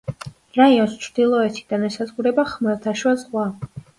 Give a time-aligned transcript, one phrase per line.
[0.59, 3.47] რაიონს ჩრდილოეთიდან ესაზღვრება ხმელთაშუა ზღვა.